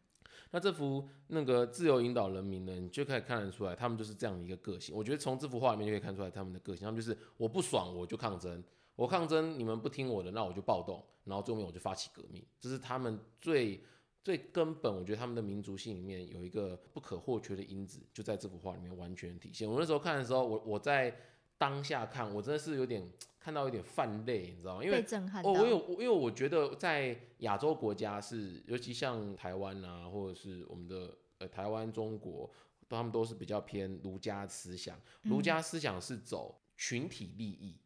[0.50, 4.94] 那这幅那个自由引导人民呢，你就可以看得出来，他们就是这样的一个个性。
[4.94, 8.62] 我觉得从这幅画里面就可以看出来他们的个性，他们就是我不爽我就抗争，
[9.00, 13.82] 我抗争你们不听我的，那我就暴动，然后最后面我就发起革命，这是他们最
[14.22, 14.94] 最根本。
[14.94, 19.66] 我觉得他们的民族性里面有一个不可或缺的因子，就在这幅画里面完全体现。
[19.66, 21.16] 我那时候看的时候，我我在
[21.56, 24.84] 当下看，我真的是有点看到有点泛泪，你知道吗？
[24.84, 25.42] 因为被震撼。
[25.42, 32.50] 哦，我有，我因为我觉得在亚洲国家是，尤其像台湾啊，或者是我们的呃台湾、中国，
[32.86, 35.00] 他们都是比较偏儒家思想。
[35.22, 37.78] 儒嗯家思想是走群体利益，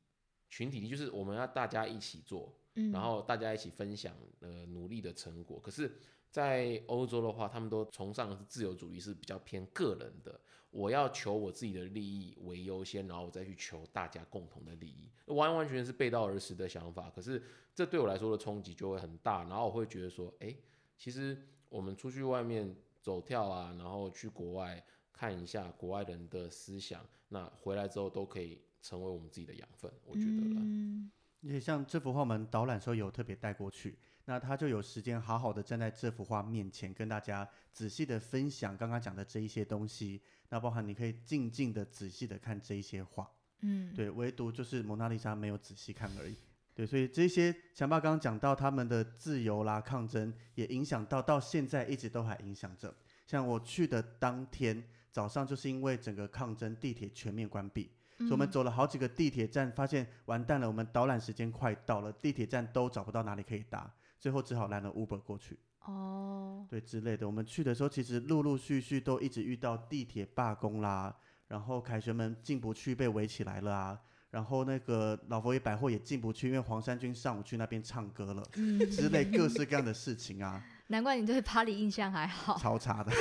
[0.54, 5.58] 群体力就是我们要大家一起做，嗯，然后大家一起分享呃努力的成果。
[5.58, 5.92] 可是，
[6.30, 10.40] 在欧洲的话，他们都崇尚的是自由主义，是比较偏个人的。
[10.70, 17.10] 我要求我自己的利益为优先，然后我再去求大家共同的利益，完完全全是背道而驰的想法。
[17.10, 17.42] 可是
[17.74, 20.56] 这对我来说的冲击就会很大，然后我会觉得说，哎、
[20.96, 21.36] 其实
[21.68, 24.80] 我们出去外面走跳啊，然后去国外
[25.12, 30.60] 看一下国外人的思想，那回来之后都可以成为我们自己的养分，我觉得啦。
[30.60, 31.10] 嗯
[31.46, 40.22] 而且像这幅画，我们导览时候有特别带过去，那他就有时间好好的站在这幅画面前，跟大家仔细的分享刚刚讲的这一些东西。
[40.48, 46.34] 那包含你可以静静的、仔细的看这一些画，嗯，对，唯独就是蒙娜丽莎没有仔细看而已。
[46.74, 52.94] 对，所以这些强爸刚刚讲到他们的自由啦、抗争，也影响到到现在一直都还影响着。
[53.26, 67.27] 像我去的当天早上，就是因为整个抗争地铁全面关闭，所以我们嗯走了好几个地铁站，发现完蛋了，我们导览时间快到了，地铁站都找不到哪里可以搭，最后只好拦了 Uber 过去，哦，对之类的。
[67.27, 71.14] 我们去的时候，其实陆陆续续都一直遇到地铁罢工啦，
[71.48, 73.98] 然后凯旋门进不去被围起来了啊，
[74.31, 82.57] 然后那个老佛爷百货也进不去，因为黄山军上午去那边唱歌了嗯，之类各式各样的事情啊， 难怪你对巴黎印象还好。
[82.59, 83.12] 超差的。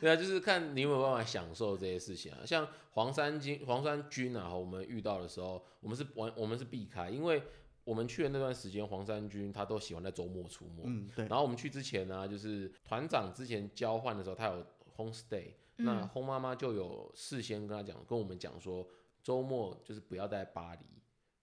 [0.00, 2.38] 对啊，就是看你有没有办法享受这些事情啊。
[2.44, 7.42] 像黄山军黄山军啊，我们遇到的时候，我们是完我们是避开，因为
[7.84, 10.82] 我们去的那段时间，黄山军他都喜欢在周末出没。
[10.84, 18.86] 嗯，对然，后我们去之前呢、就是团长之前交换的时候，他有 home stay，、那嗯 home 妈妈就有事先跟他讲，跟我们讲说，
[19.22, 20.86] 周末就是不要在巴黎，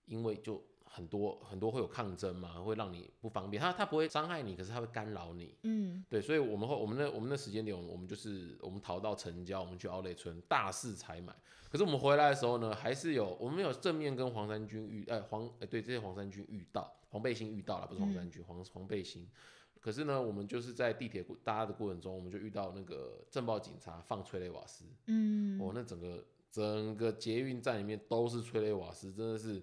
[0.06, 3.62] 因为就很多很多会有抗争嘛，会让你不方便。
[3.62, 5.56] 他他不会伤害你，可是他会干扰你。
[5.64, 11.36] 嗯，对，所以我们后我们那我们那时间点，我们就是我们逃到城郊，我们去奥莱村大肆采买。
[11.70, 19.28] 可是我们回来的时候呢，还是有我们有正面跟黄山军遇，哎、黄哎、对这些黄山军遇到，黄背心遇到了，不是黄山军，黄黄背心。
[19.80, 29.62] 可是呢，我们就是在地铁过搭的过程中，我们就遇到那个镇暴警察放催泪瓦斯，嗯，哦，那整个整个捷运站里面都是催泪瓦斯，真的是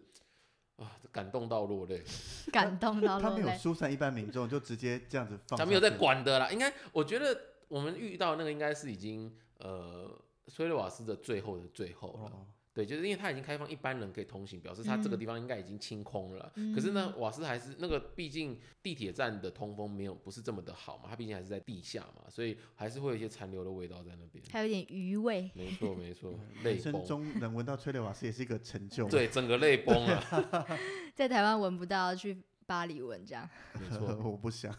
[0.76, 2.02] 啊，感动到落泪。
[2.52, 3.56] 感动到他没有泪。
[3.56, 5.58] 疏散一般民众，就直接这样子放。
[5.58, 5.90] 他没有在。
[5.90, 6.50] 管的啦。
[6.50, 10.10] 应该，我觉得我们遇到那个应该是已经呃
[10.48, 12.30] 崔勒瓦斯的最后的最后了。
[12.30, 16.52] 哦，对，就是因为它已经开放一般人可以通行，表示它这个嗯地方应该已经清空了。
[16.74, 24.44] 可是呢，瓦斯还是那个，毕竟地铁站的通风没有不是这么的好嘛，它毕竟还是在地下嘛，所以还是会有一些残留的味道在那边。
[24.50, 25.48] 还有点余味。
[25.54, 27.04] 没错，没错， 泪人生崩。
[27.04, 30.66] 中 能闻到催泪瓦斯也是一个成就。，对，整个泪崩了。
[31.14, 33.48] 在台湾闻不到，去巴黎闻这样。
[33.78, 34.76] 没错，我不想。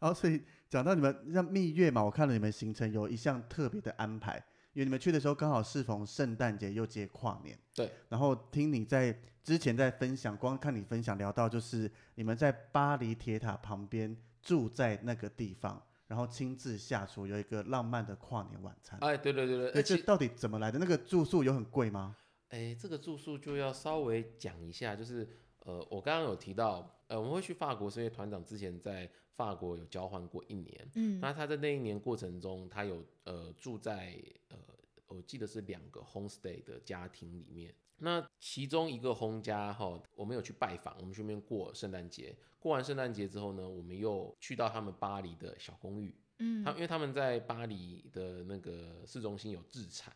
[0.00, 4.42] 然后所以讲到你们像蜜月嘛，我看了你们行程有一项特别的安排，
[4.72, 7.58] 因为你们去的时候刚好适逢圣诞节又接跨年。
[7.74, 7.90] 对。
[8.08, 18.98] 然后听你在之前在分享，光看你分享聊到就是你们在巴黎铁塔旁边住在那个地方，然后亲自下厨有一个浪漫的跨年晚餐。
[19.02, 20.78] 哎，对对对对，对，而且这到底怎么来的？
[20.78, 22.16] 那个住宿有很贵吗？
[22.50, 25.28] 哎，这个住宿就要稍微讲一下，就是
[25.64, 34.16] 呃，我刚刚有提到，呃，我们会去法国，是因为团长之前在法国有交换过一年，嗯那他在那一年过程中，他有呃住在
[34.48, 34.58] 呃，
[35.06, 37.74] 我记得是两个 homestay 的家庭里面。
[37.98, 42.36] 那其中一个 home 家哈，我们有去拜访，我们去那边过圣诞节。
[42.58, 46.14] 过完圣诞节之后呢，我们又去到他们巴黎的小公寓。
[46.38, 50.14] 嗯他因为他们在巴黎的那个市中心有自产。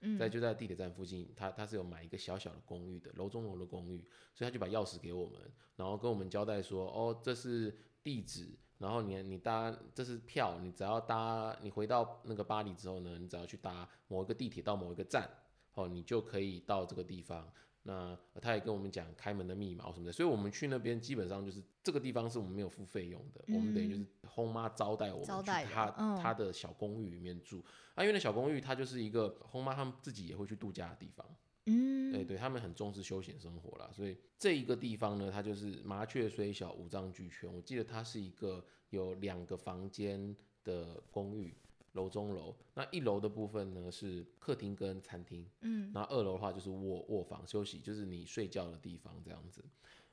[0.00, 3.98] 嗯在就在地铁站附近，他他是有买一个小小的公寓的楼中楼的公寓，
[4.32, 5.40] 所以他就把钥匙给我们，
[5.74, 15.28] 然后跟我们交代说，哦，这是地址，然后你你搭这是票，你只要搭你回到那个巴黎之后呢，你只要去搭某一个地铁到某一个站，
[15.74, 17.50] 哦，你就可以到这个地方。
[17.84, 27.64] 那他也跟我们讲开门的密码什么的，所以我们去那边基本上就是这个地方是我们没有付费用的，我们等于就是轰妈招待我们去他嗯他的小公寓里面住。
[27.94, 31.26] 啊，因为那小公寓它就是一个轰妈他们自己也会去度假的地方，
[31.68, 37.52] 嗯对对，他们很重视休闲生活啦，所以这一个地方呢，它就是麻雀虽小，五脏俱全。
[37.52, 41.54] 我记得它是一个有两个房间的公寓，
[41.92, 42.56] 楼中楼。
[42.74, 49.62] 那一楼的部分呢是客厅跟餐厅，嗯那二楼的话就是卧卧房休息，就是你睡觉的地方这样子。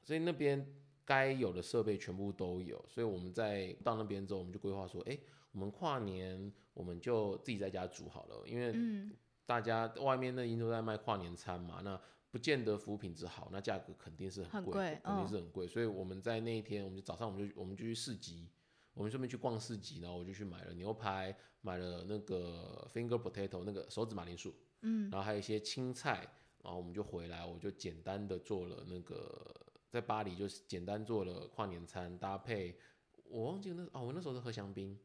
[0.04, 0.66] 所以那边
[1.04, 5.18] 该有的设备全部都有，所以我们在到那边之后，我们就规划说，哎、
[5.52, 9.12] 我们跨年我们就自己在家煮好了，因为嗯
[9.46, 12.00] 大家外面那已经都在卖跨年餐嘛，那
[12.32, 15.68] 不见得服务品质好，那价格肯定是很很贵肯定嗯是很贵。
[15.68, 18.50] 所以我们在那一天，我们就早上我们就我们就去市集，
[18.94, 26.28] 我们顺便去逛市集，然后我就去买了牛排，买了那个 finger potato 那个手指马铃薯，嗯然后还有一些青菜，
[26.64, 29.56] 然后我们就回来，我就简单的做了那个
[29.90, 32.78] 在巴黎就是简单做了跨年餐，搭配
[33.24, 35.00] 我忘记那哦，我那时候是喝香槟，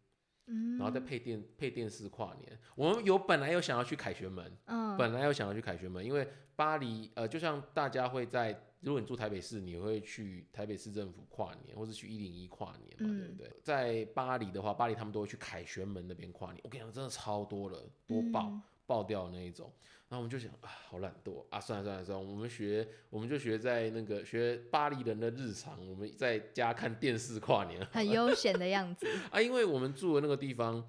[0.46, 2.58] 嗯，然后再配电配电视跨年。
[2.74, 8.66] 我们有本来有想要去凯旋门，嗯本来有想要去凯旋门，因为巴黎呃，就像大家会在。
[8.80, 13.52] 如果你住台北市，你会去台北市政府跨年，或是去一零一跨年嘛，对嗯不对？
[13.62, 16.60] 在巴黎的话，巴黎他们都会去凯旋门那边跨年。
[16.64, 18.48] 我跟你讲，真的超多了，多爆！
[18.48, 19.72] 嗯爆掉的那一种。
[20.10, 29.06] 然后我们就想啊，好懒惰啊，算了算了算了，我们学我们就学在那个学巴黎人的日常，我们在家看电视跨年很悠闲的样子。
[29.30, 30.84] 啊，因为我们住的那个地方，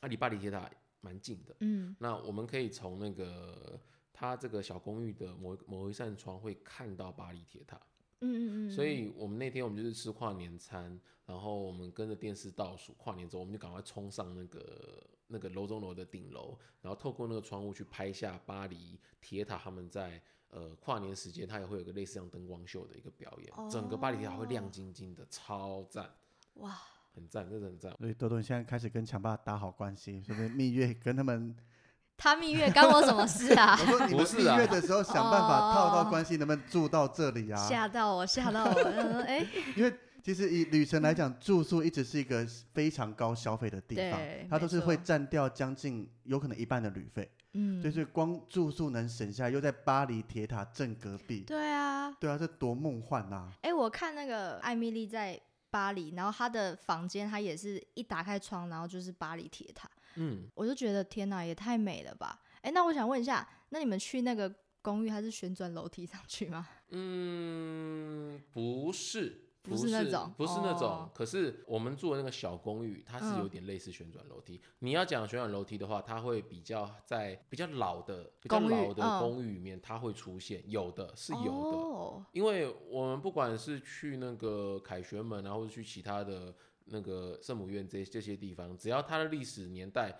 [0.00, 3.80] 啊离巴黎铁塔蛮近的，嗯那我们可以从那个
[4.12, 7.80] 它这个小公寓的某某一扇窗会看到巴黎铁塔。
[8.20, 15.02] 嗯嗯嗯，所以我们那天我们就是吃跨年餐，然后我们跟着电视倒数跨年之后，我们就赶快冲上那个
[15.32, 20.20] 那个楼中楼的顶楼，然后透过那个窗户去拍下巴黎铁塔他们在
[20.50, 26.10] 呃跨年时间，它也会有个类似像灯光秀的一个表演，整个巴黎铁塔会亮晶晶的，超赞，
[26.54, 26.78] 哇，
[27.14, 27.96] 很赞，真的很赞。
[27.98, 30.48] 所以多多你现在开始跟强爸打好关系，是不是？
[30.50, 31.56] 蜜月跟他们，
[32.16, 33.86] 他蜜月干我什么事啊 我？
[33.86, 37.56] 说你们蜜月的时候想办法套到哦关系，能不能住到这里啊？
[37.68, 53.50] 吓到我，吓到我，嗯哎，因为其实以旅程来讲，住宿一直是一个非常高消费的地方，它都是会占掉将近有可能一半的旅费，嗯，就是光住宿能省下，又在巴黎铁塔正隔壁，对啊，对啊，这多梦幻呐！
[53.62, 62.40] 哎，我看那个艾米丽在巴黎，然后她的房间，她也是一打开窗，然后就是巴黎铁塔，嗯，我就觉得天哪，也太美了吧！
[62.60, 66.68] 哎，那我想问一下，那你们去那个公寓，它是旋转楼梯上去吗？
[66.90, 70.88] 嗯，不是，不是是那种不是那种。
[70.88, 74.60] 哦可是我们住的那个小公寓，它是有嗯点类似旋转楼梯。
[74.80, 81.78] 你要讲旋转楼梯的话，它会比较在比较老的、比较老的嗯公寓里面，它会出现，有的是有的。
[81.78, 86.54] 哦，因为我们不管是去那个凯旋门啊，或者去其他的
[86.86, 90.12] 那个圣母院这这些地方，只要它的历史年代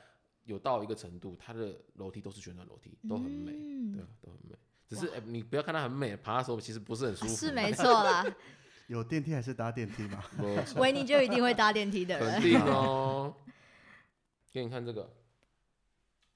[0.45, 4.57] 有到一个程度，它的楼梯都是旋转楼梯，都很美，嗯对，都很美。
[4.89, 7.35] 只是、哎你不要看它很美，爬的时候其实不是很舒服。
[7.35, 8.23] 是没错啦，
[8.89, 10.23] 有电梯还是搭电梯嘛？
[10.39, 12.33] 没错，维尼就一定会搭电梯的人。
[12.33, 13.35] 肯定哦。
[14.53, 15.11] 给你看这个，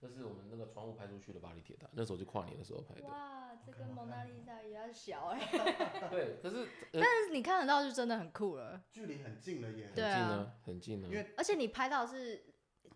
[0.01, 3.07] 这是我们那个窗户拍出去的巴黎铁塔，那时候就跨年的时候拍的。
[3.07, 5.41] 哇，这跟蒙娜丽莎一样小哎、
[6.11, 9.87] 对，可是、呃、但是你看得到就真的很酷了，距离很近了耶。
[9.87, 11.09] 很对啊近了，很近了。
[11.09, 12.43] 因为而且你拍到是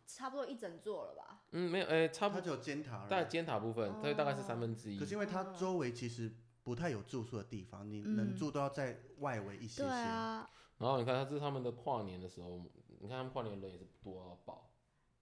[0.07, 1.43] 差不多一整座了吧？
[1.53, 5.05] 嗯，没有，哎、差不多它只有尖塔而已，大概尖塔部分，它大概是三分之一可。
[5.05, 6.33] 是因为它周围其实
[6.71, 9.97] 不太有住宿的地方，你嗯能住都要在外围一些对些。
[9.97, 10.49] 啊，
[10.79, 12.61] 然后你看，它这是他们的跨年的时候，
[13.01, 14.71] 你看他们跨年人也是多到爆。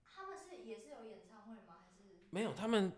[0.04, 1.86] 他们是也是有演唱会吗？
[1.86, 2.92] 还是没有，他们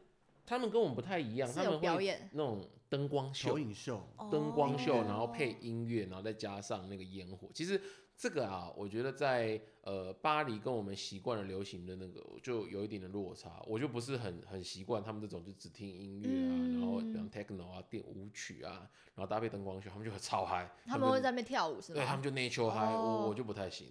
[0.45, 2.29] 他们跟我们不太一样，他们会表演？
[2.33, 7.49] 那种灯光秀投，影秀，灯光秀，哦然后配音乐，然后再加上那个烟火。
[7.55, 7.81] 其实
[8.21, 13.63] 这个啊，我觉得在呃巴黎跟我们习惯了流行的那个，就有一点的落差。
[13.67, 20.71] 我就不是很很习惯他们这种就只听音乐啊，然后比方 techno 啊、电舞曲啊，然后搭配灯光秀，他们就很超嗨。
[20.85, 21.95] 他们会在那边跳舞是吗？
[21.95, 23.89] 对他们就 nature 嗨，哦我我就不太行，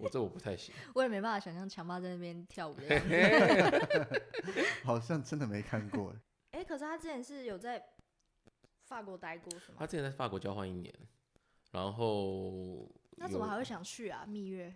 [0.00, 0.74] 我这我不太行。
[0.94, 4.20] 我也没办法想象强爸在那边跳舞的样子。
[4.84, 6.14] 好像真的没看过。
[6.52, 7.82] 哎、可是他之前是有在
[8.84, 9.86] 法国待过是吗他？
[9.86, 10.92] 之前在法国交换一年，
[11.70, 14.24] 然后有那怎么还会想去啊？
[14.26, 14.74] 蜜月？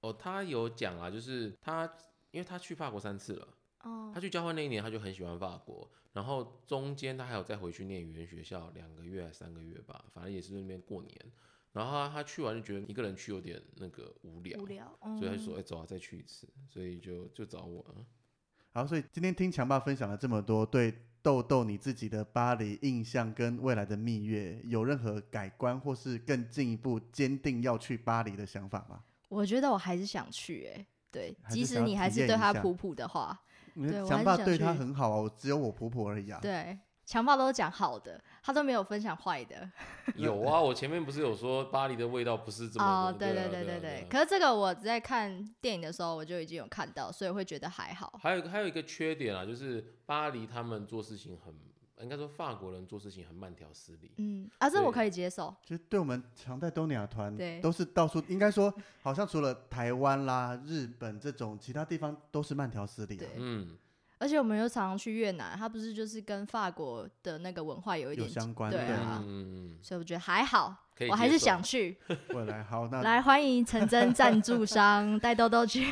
[0.00, 1.84] 哦，他有讲啊，就是他
[2.30, 3.48] 因为他去法国三次了，
[3.80, 11.32] 哦他去交换那一年他就很喜欢法国，然后中间他还有再回去念语言学校两个月还三个月吧，反正也是那边过年。
[11.72, 18.04] 然后他他去完就觉得一个人去有点那个无聊，无聊，所以他就说：“嗯哎、走啊，再去一次。”所以就就找我了。
[18.74, 29.00] 好，所以今天听强爸分享了这么多，对豆豆你自己的巴黎印象跟未来的蜜月有任何改观，或是更进一步坚定要去巴黎的想法吗？
[29.28, 33.40] 我觉得我还是想去哎、对，即使你还是对他普普的话，
[33.74, 36.38] 对我强爸对他很好啊，我只有我婆婆而已啊。
[36.42, 39.68] 对，强暴都讲好的，他都没有分享坏的。
[40.16, 48.18] 有啊，我前面不是有说巴黎的味道不是这么哦，的对对啊对啊对对可是这个我在看电影的时候我就已经有看到，所以会觉得还好。
[48.22, 51.54] 还有一个还有一个缺点啊，就是巴黎他们做事情很，
[52.02, 54.12] 应该说法国人做事情很慢条斯理。
[54.18, 55.54] 嗯，啊，这我可以接受。
[55.62, 63.26] 其实对我们常在东南亚团对都是到处，应该说好像除了台湾啦、日本这种，其他地方都是慢条斯理、的。
[63.36, 63.76] 嗯，
[64.22, 71.96] 而且我们又常常去越南，它不是就是跟法国的那个文化有一有点相关对对啊，嗯，所以我觉得还好可以，我还是受想去。
[72.32, 75.84] 未来好，那来，欢迎陈真 赞助商带豆豆去。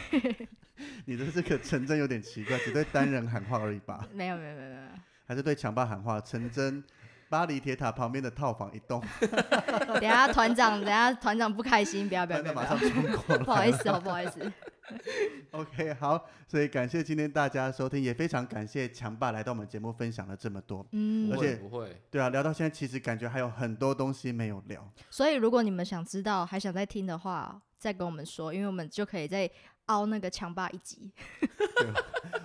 [1.06, 4.06] 你的这个陈真有点奇怪，只对单人喊话而已吧？
[4.12, 4.80] 没有没有没有没有，
[5.26, 6.20] 还是对强爸喊话？
[6.20, 6.84] 陈真，
[7.28, 13.44] 巴黎铁塔旁边的套房一栋，等一下团长，等一下团长不开心，不要不要那不要，马上冲过来。
[13.44, 14.52] 不好意思哦，不好意思。
[15.52, 20.86] OK，好，所以感谢今天大家收听，也非常感谢强爸来到我们节目分享了这么多。
[20.92, 24.92] 嗯，而且不会，对啊，聊到现在，其实感觉还有很多东西没有聊。
[25.10, 29.50] 所以如果你们想知道，还想再听的话，再跟我们说，因为我们就可以再
[29.90, 31.10] 凹那个强霸一集。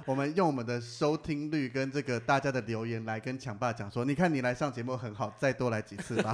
[0.06, 6.32] 我们用我们的收听率跟这个大家的留言来跟强爸讲说，你看你来上节目很好，再多来几次吧。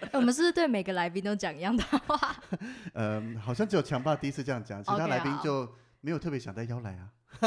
[0.00, 2.36] 哎 我们是不是对每个来宾都讲一样的话？
[2.94, 5.68] 嗯，好像只有强爸第一次这样讲，其他来宾就
[6.00, 7.08] 没有特别想再邀来啊。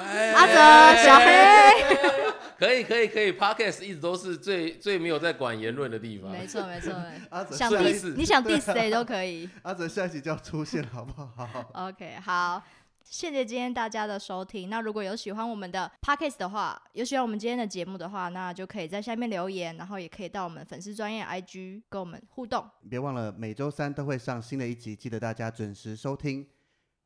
[0.00, 2.21] 哎阿泽、小黑，
[2.62, 6.30] 可以可以可以，Podcast 一直都是最最没有在管言论的地方。
[6.30, 6.92] 没错没错，
[7.30, 9.50] 阿哲想 diss 你想 diss 谁都可以。
[9.62, 11.70] 阿哲下一集就要出现了，好不好？
[11.88, 12.62] OK，好，
[13.02, 14.70] 谢谢今天大家的收听。
[14.70, 22.64] 那如果有喜欢我们的 Podcast 的话，有喜欢我们今天的节目的话，那就可以在下面留言，然后也可以到我们粉丝专业 IG 跟我们互动。
[22.88, 26.46] 别忘了每周三都会上新的一集，记得大家准时收听。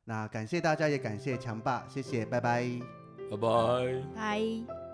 [0.04, 2.68] 那感谢大家，也感谢强爸，谢谢，拜拜。
[3.30, 3.48] 拜拜。
[4.14, 4.85] 拜。